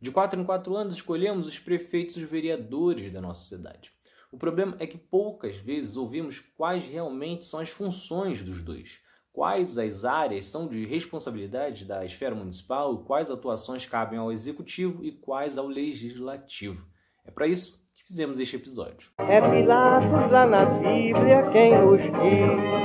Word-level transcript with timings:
De 0.00 0.12
quatro 0.12 0.40
em 0.40 0.44
quatro 0.44 0.76
anos 0.76 0.94
escolhemos 0.94 1.48
os 1.48 1.58
prefeitos 1.58 2.16
e 2.16 2.22
os 2.22 2.30
vereadores 2.30 3.12
da 3.12 3.20
nossa 3.20 3.48
cidade. 3.48 3.90
O 4.30 4.38
problema 4.38 4.76
é 4.78 4.86
que 4.86 4.96
poucas 4.96 5.56
vezes 5.56 5.96
ouvimos 5.96 6.38
quais 6.38 6.84
realmente 6.84 7.46
são 7.46 7.58
as 7.58 7.70
funções 7.70 8.42
dos 8.42 8.62
dois, 8.62 9.00
quais 9.32 9.76
as 9.76 10.04
áreas 10.04 10.46
são 10.46 10.68
de 10.68 10.84
responsabilidade 10.86 11.84
da 11.84 12.04
esfera 12.04 12.34
municipal, 12.34 12.98
quais 13.04 13.28
atuações 13.28 13.86
cabem 13.86 14.18
ao 14.18 14.30
executivo 14.30 15.04
e 15.04 15.10
quais 15.10 15.58
ao 15.58 15.66
legislativo. 15.66 16.86
É 17.24 17.30
para 17.32 17.48
isso 17.48 17.84
que 17.96 18.04
fizemos 18.04 18.38
este 18.38 18.54
episódio. 18.54 19.10
É 19.18 19.40
Pilatos 19.40 20.30
lá 20.30 20.46
na 20.46 20.64
Bíblia 20.64 21.50
quem 21.50 21.76
nos 21.76 22.00
diz, 22.00 22.78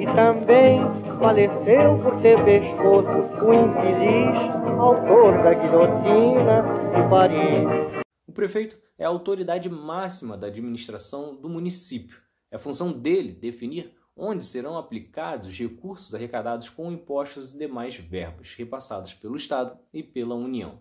e 0.00 0.06
também 0.16 1.01
faleceu 1.22 2.02
por 2.02 2.20
ter 2.20 2.36
pescoço 2.44 3.08
o 3.46 3.54
infeliz 3.54 4.52
autor 4.80 5.40
da 5.44 5.54
guilhotina 5.54 6.62
de 6.96 7.08
Paris. 7.08 8.02
O 8.26 8.32
prefeito 8.32 8.76
é 8.98 9.04
a 9.04 9.08
autoridade 9.08 9.70
máxima 9.70 10.36
da 10.36 10.48
administração 10.48 11.36
do 11.36 11.48
município. 11.48 12.20
É 12.50 12.58
função 12.58 12.90
dele 12.92 13.32
definir 13.32 13.94
onde 14.16 14.44
serão 14.44 14.76
aplicados 14.76 15.46
os 15.46 15.56
recursos 15.56 16.12
arrecadados 16.12 16.68
com 16.68 16.90
impostos 16.90 17.54
e 17.54 17.58
demais 17.58 17.94
verbas 17.94 18.52
repassadas 18.56 19.14
pelo 19.14 19.36
Estado 19.36 19.78
e 19.94 20.02
pela 20.02 20.34
União. 20.34 20.80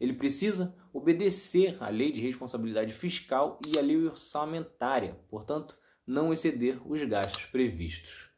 Ele 0.00 0.12
precisa 0.12 0.72
obedecer 0.92 1.76
à 1.80 1.88
lei 1.88 2.12
de 2.12 2.20
responsabilidade 2.20 2.92
fiscal 2.92 3.58
e 3.66 3.76
à 3.76 3.82
lei 3.82 4.06
orçamentária, 4.06 5.18
portanto, 5.28 5.76
não 6.06 6.32
exceder 6.32 6.80
os 6.88 7.02
gastos 7.02 7.44
previstos. 7.46 8.30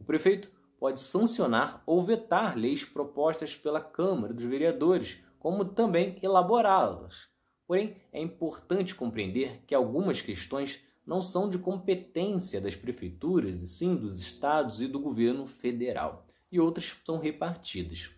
O 0.00 0.04
prefeito 0.04 0.57
pode 0.78 1.00
sancionar 1.00 1.82
ou 1.84 2.02
vetar 2.02 2.56
leis 2.56 2.84
propostas 2.84 3.54
pela 3.54 3.80
Câmara 3.80 4.32
dos 4.32 4.44
Vereadores, 4.44 5.18
como 5.38 5.64
também 5.64 6.18
elaborá-las. 6.22 7.28
Porém, 7.66 7.96
é 8.12 8.20
importante 8.20 8.94
compreender 8.94 9.62
que 9.66 9.74
algumas 9.74 10.20
questões 10.20 10.80
não 11.06 11.20
são 11.20 11.48
de 11.48 11.58
competência 11.58 12.60
das 12.60 12.76
prefeituras, 12.76 13.60
e 13.60 13.66
sim 13.66 13.96
dos 13.96 14.18
estados 14.18 14.80
e 14.80 14.86
do 14.86 15.00
governo 15.00 15.46
federal, 15.46 16.26
e 16.50 16.60
outras 16.60 16.96
são 17.04 17.18
repartidas. 17.18 18.10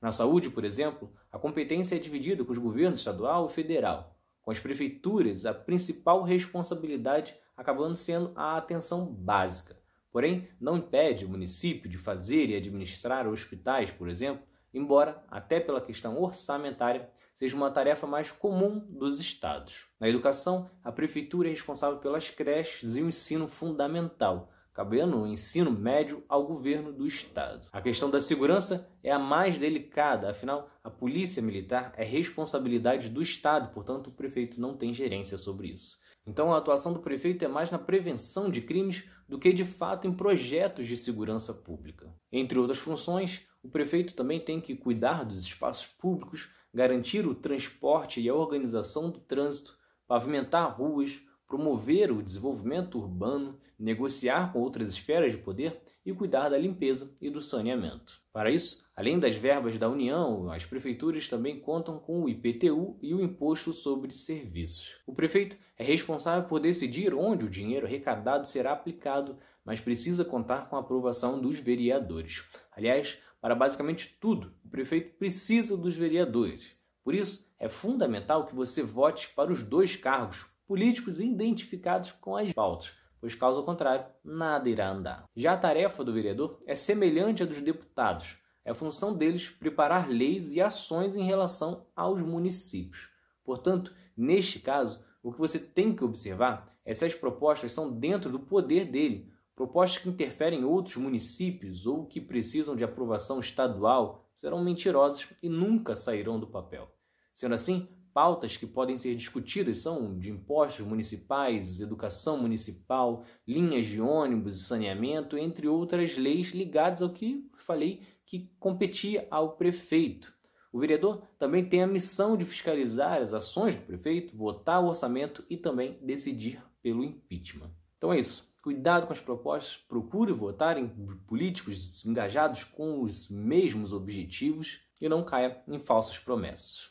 Na 0.00 0.12
saúde, 0.12 0.50
por 0.50 0.64
exemplo, 0.64 1.12
a 1.30 1.38
competência 1.38 1.96
é 1.96 1.98
dividida 1.98 2.44
com 2.44 2.52
os 2.52 2.58
governos 2.58 3.00
estadual 3.00 3.46
e 3.46 3.52
federal, 3.52 4.16
com 4.42 4.50
as 4.50 4.60
prefeituras 4.60 5.44
a 5.44 5.52
principal 5.52 6.22
responsabilidade 6.22 7.34
acabando 7.56 7.96
sendo 7.96 8.32
a 8.36 8.56
atenção 8.56 9.06
básica. 9.06 9.75
Porém, 10.16 10.48
não 10.58 10.78
impede 10.78 11.26
o 11.26 11.28
município 11.28 11.90
de 11.90 11.98
fazer 11.98 12.48
e 12.48 12.56
administrar 12.56 13.28
hospitais, 13.28 13.90
por 13.90 14.08
exemplo, 14.08 14.42
embora, 14.72 15.22
até 15.30 15.60
pela 15.60 15.78
questão 15.78 16.18
orçamentária, 16.18 17.10
seja 17.38 17.54
uma 17.54 17.70
tarefa 17.70 18.06
mais 18.06 18.32
comum 18.32 18.78
dos 18.78 19.20
estados. 19.20 19.84
Na 20.00 20.08
educação, 20.08 20.70
a 20.82 20.90
prefeitura 20.90 21.48
é 21.48 21.50
responsável 21.50 21.98
pelas 21.98 22.30
creches 22.30 22.96
e 22.96 23.02
o 23.02 23.08
ensino 23.08 23.46
fundamental, 23.46 24.50
cabendo 24.72 25.20
o 25.20 25.26
ensino 25.26 25.70
médio 25.70 26.24
ao 26.30 26.46
governo 26.46 26.94
do 26.94 27.06
estado. 27.06 27.68
A 27.70 27.82
questão 27.82 28.08
da 28.08 28.18
segurança 28.18 28.90
é 29.04 29.12
a 29.12 29.18
mais 29.18 29.58
delicada, 29.58 30.30
afinal, 30.30 30.70
a 30.82 30.88
polícia 30.88 31.42
militar 31.42 31.92
é 31.94 32.04
responsabilidade 32.04 33.10
do 33.10 33.20
estado, 33.20 33.70
portanto, 33.74 34.06
o 34.06 34.12
prefeito 34.12 34.58
não 34.58 34.78
tem 34.78 34.94
gerência 34.94 35.36
sobre 35.36 35.68
isso. 35.68 35.98
Então, 36.26 36.52
a 36.52 36.58
atuação 36.58 36.92
do 36.92 36.98
prefeito 36.98 37.44
é 37.44 37.48
mais 37.48 37.70
na 37.70 37.78
prevenção 37.78 38.50
de 38.50 38.60
crimes 38.60 39.04
do 39.28 39.38
que 39.38 39.52
de 39.52 39.64
fato 39.64 40.08
em 40.08 40.12
projetos 40.12 40.86
de 40.86 40.96
segurança 40.96 41.54
pública. 41.54 42.12
Entre 42.32 42.58
outras 42.58 42.78
funções, 42.78 43.46
o 43.62 43.68
prefeito 43.68 44.14
também 44.14 44.40
tem 44.40 44.60
que 44.60 44.74
cuidar 44.74 45.24
dos 45.24 45.44
espaços 45.44 45.86
públicos, 45.86 46.48
garantir 46.74 47.26
o 47.26 47.34
transporte 47.34 48.20
e 48.20 48.28
a 48.28 48.34
organização 48.34 49.10
do 49.10 49.20
trânsito, 49.20 49.76
pavimentar 50.06 50.76
ruas, 50.76 51.20
promover 51.46 52.10
o 52.10 52.22
desenvolvimento 52.22 52.98
urbano, 52.98 53.58
negociar 53.78 54.52
com 54.52 54.60
outras 54.60 54.92
esferas 54.92 55.32
de 55.32 55.38
poder 55.38 55.80
e 56.04 56.12
cuidar 56.12 56.48
da 56.48 56.56
limpeza 56.56 57.14
e 57.20 57.28
do 57.28 57.42
saneamento. 57.42 58.20
Para 58.32 58.50
isso, 58.50 58.88
além 58.94 59.18
das 59.18 59.34
verbas 59.34 59.76
da 59.78 59.88
União, 59.88 60.50
as 60.50 60.64
prefeituras 60.64 61.28
também 61.28 61.58
contam 61.58 61.98
com 61.98 62.22
o 62.22 62.28
IPTU 62.28 62.96
e 63.02 63.12
o 63.12 63.20
Imposto 63.20 63.72
sobre 63.72 64.12
Serviços. 64.12 65.00
O 65.06 65.12
prefeito 65.12 65.56
é 65.76 65.84
responsável 65.84 66.48
por 66.48 66.60
decidir 66.60 67.12
onde 67.12 67.44
o 67.44 67.50
dinheiro 67.50 67.86
arrecadado 67.86 68.46
será 68.46 68.72
aplicado, 68.72 69.36
mas 69.64 69.80
precisa 69.80 70.24
contar 70.24 70.68
com 70.68 70.76
a 70.76 70.80
aprovação 70.80 71.40
dos 71.40 71.58
vereadores. 71.58 72.44
Aliás, 72.70 73.18
para 73.40 73.54
basicamente 73.54 74.16
tudo, 74.20 74.52
o 74.64 74.68
prefeito 74.68 75.16
precisa 75.16 75.76
dos 75.76 75.94
vereadores. 75.96 76.70
Por 77.02 77.14
isso, 77.14 77.48
é 77.58 77.68
fundamental 77.68 78.46
que 78.46 78.54
você 78.54 78.82
vote 78.82 79.30
para 79.30 79.52
os 79.52 79.62
dois 79.62 79.96
cargos 79.96 80.46
políticos 80.66 81.20
identificados 81.20 82.12
com 82.12 82.36
as 82.36 82.52
pautas, 82.52 82.92
pois 83.20 83.34
caso 83.34 83.62
contrário, 83.62 84.06
nada 84.24 84.68
irá 84.68 84.90
andar. 84.90 85.24
Já 85.34 85.52
a 85.52 85.56
tarefa 85.56 86.04
do 86.04 86.12
vereador 86.12 86.60
é 86.66 86.74
semelhante 86.74 87.42
à 87.42 87.46
dos 87.46 87.60
deputados. 87.60 88.36
É 88.64 88.74
função 88.74 89.16
deles 89.16 89.48
preparar 89.48 90.08
leis 90.08 90.52
e 90.52 90.60
ações 90.60 91.14
em 91.14 91.24
relação 91.24 91.86
aos 91.94 92.20
municípios. 92.20 93.08
Portanto, 93.44 93.94
neste 94.16 94.58
caso, 94.58 95.04
o 95.22 95.32
que 95.32 95.38
você 95.38 95.58
tem 95.58 95.94
que 95.94 96.04
observar 96.04 96.76
é 96.84 96.92
se 96.92 97.04
as 97.04 97.14
propostas 97.14 97.72
são 97.72 97.92
dentro 97.92 98.30
do 98.30 98.40
poder 98.40 98.86
dele, 98.86 99.32
Propostas 99.56 100.02
que 100.02 100.08
interferem 100.10 100.60
em 100.60 100.64
outros 100.64 100.96
municípios 100.96 101.86
ou 101.86 102.04
que 102.04 102.20
precisam 102.20 102.76
de 102.76 102.84
aprovação 102.84 103.40
estadual 103.40 104.28
serão 104.30 104.62
mentirosas 104.62 105.26
e 105.42 105.48
nunca 105.48 105.96
sairão 105.96 106.38
do 106.38 106.46
papel. 106.46 106.90
Sendo 107.34 107.54
assim, 107.54 107.88
pautas 108.16 108.56
que 108.56 108.66
podem 108.66 108.96
ser 108.96 109.14
discutidas 109.14 109.76
são 109.76 110.18
de 110.18 110.30
impostos 110.30 110.86
municipais, 110.86 111.82
educação 111.82 112.38
municipal, 112.38 113.26
linhas 113.46 113.84
de 113.84 114.00
ônibus 114.00 114.56
e 114.56 114.64
saneamento, 114.64 115.36
entre 115.36 115.68
outras 115.68 116.16
leis 116.16 116.52
ligadas 116.52 117.02
ao 117.02 117.10
que 117.10 117.46
falei 117.58 118.00
que 118.24 118.50
competia 118.58 119.28
ao 119.30 119.58
prefeito. 119.58 120.32
O 120.72 120.78
vereador 120.78 121.28
também 121.38 121.62
tem 121.62 121.82
a 121.82 121.86
missão 121.86 122.38
de 122.38 122.46
fiscalizar 122.46 123.20
as 123.20 123.34
ações 123.34 123.76
do 123.76 123.82
prefeito, 123.82 124.34
votar 124.34 124.82
o 124.82 124.88
orçamento 124.88 125.44
e 125.50 125.58
também 125.58 125.98
decidir 126.00 126.64
pelo 126.82 127.04
impeachment. 127.04 127.70
Então 127.98 128.14
é 128.14 128.18
isso. 128.18 128.50
Cuidado 128.62 129.06
com 129.06 129.12
as 129.12 129.20
propostas, 129.20 129.76
procure 129.76 130.32
votar 130.32 130.78
em 130.78 130.88
políticos 131.26 132.02
engajados 132.02 132.64
com 132.64 133.02
os 133.02 133.28
mesmos 133.28 133.92
objetivos 133.92 134.80
e 134.98 135.06
não 135.06 135.22
caia 135.22 135.62
em 135.68 135.78
falsas 135.78 136.18
promessas. 136.18 136.90